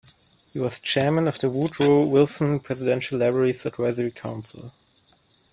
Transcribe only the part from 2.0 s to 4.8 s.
Wilson Presidential Library's Advisory Council.